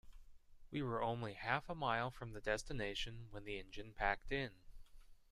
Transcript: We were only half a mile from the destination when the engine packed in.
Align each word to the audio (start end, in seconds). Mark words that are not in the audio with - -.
We 0.71 0.81
were 0.81 1.03
only 1.03 1.33
half 1.35 1.69
a 1.69 1.75
mile 1.75 2.09
from 2.09 2.31
the 2.33 2.41
destination 2.41 3.27
when 3.29 3.43
the 3.45 3.59
engine 3.59 3.93
packed 3.93 4.31
in. 4.31 4.49